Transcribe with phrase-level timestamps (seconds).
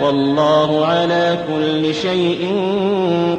[0.00, 2.52] والله على كل شيء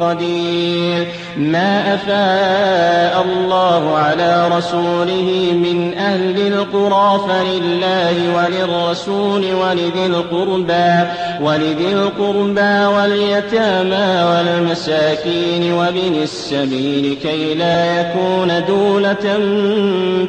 [0.00, 1.06] قدير.
[1.36, 11.10] ما أفاء الله على رسوله من أهل القرى فلله وللرسول ولذي القربى
[11.40, 19.38] ولذي القربى واليتامى والمساكين وابن السبيل كي لا يكون دولة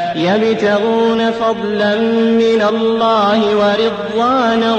[0.15, 1.95] يبتغون فضلا
[2.31, 4.75] من الله ورضوانا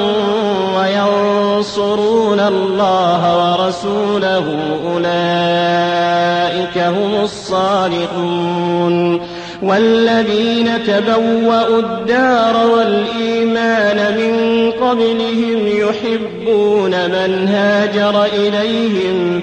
[0.79, 4.45] وينصرون الله ورسوله
[4.95, 9.21] أولئك هم الصالحون
[9.63, 19.43] والذين تبوأوا الدار والإيمان من قبلهم يحبون من هاجر إليهم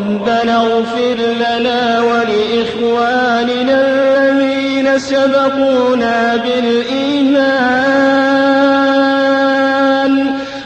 [0.00, 7.60] ربنا اغفر لنا ولإخواننا الذين سبقونا بالإيمان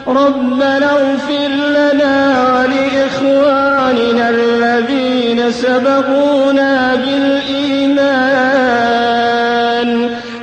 [0.07, 8.19] ربنا اغفر لنا ولإخواننا الذين سبقونا بالإيمان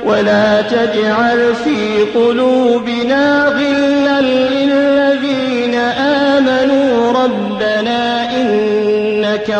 [0.05, 2.92] ولا تجعل في قلوبنا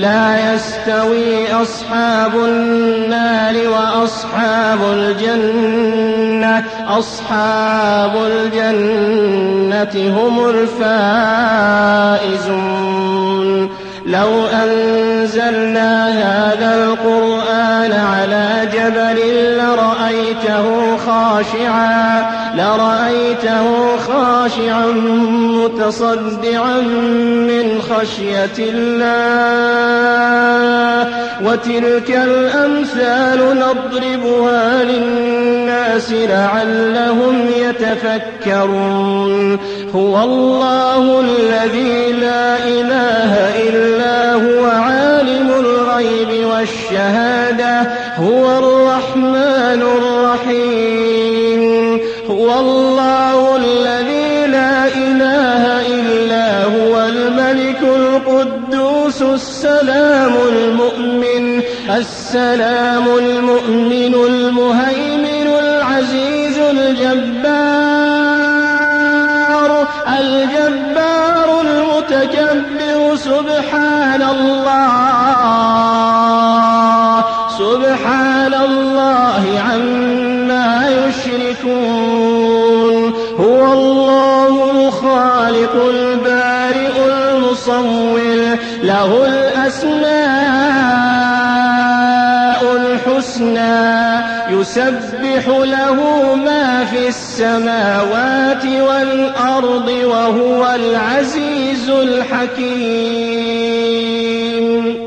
[0.00, 6.64] لا يستوي أصحاب النار وأصحاب الجنة.
[6.88, 11.38] أصحاب الجنة هم الفائزون.
[14.06, 19.18] لو أنزلنا هذا القرآن على جبل
[19.58, 22.37] لرأيته خاشعا.
[22.54, 24.86] لرأيته خاشعا
[25.64, 26.80] متصدعا
[27.48, 29.98] من خشية الله
[31.44, 39.58] وتلك الأمثال نضربها للناس لعلهم يتفكرون.
[39.94, 43.32] هو الله الذي لا إله
[43.68, 47.80] إلا هو عالم الغيب والشهادة
[48.18, 50.67] هو الرحمن الرحيم.
[52.38, 66.58] هو الله الذي لا إله إلا هو الملك القدوس السلام المؤمن السلام المؤمن المهيمن العزيز
[66.58, 67.78] الجبار
[70.18, 75.77] الجبار المتكبر سبحان الله.
[87.70, 90.08] المصور له الأسماء
[92.76, 93.98] الحسنى
[94.50, 95.94] يسبح له
[96.34, 103.28] ما في السماوات والأرض وهو العزيز الحكيم.